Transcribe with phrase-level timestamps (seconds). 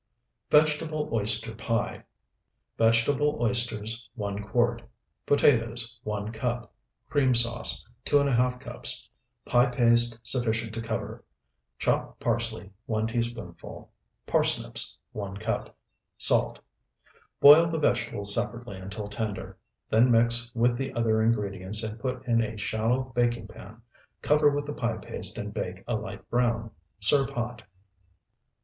[0.49, 2.03] VEGETABLE OYSTER PIE
[2.75, 4.81] Vegetable oysters, 1 quart.
[5.27, 6.73] Potatoes, 1 cup.
[7.07, 9.07] Cream sauce, 2½ cups.
[9.45, 11.23] Pie paste sufficient to cover.
[11.77, 13.91] Chopped parsley, 1 teaspoonful.
[14.25, 15.77] Parsnips, 1 cup.
[16.17, 16.57] Salt.
[17.39, 19.55] Boil the vegetables separately until tender;
[19.87, 23.79] then mix with the other ingredients and put in a shallow baking pan.
[24.23, 26.71] Cover with the pie paste and bake a light brown.
[26.99, 27.61] Serve hot.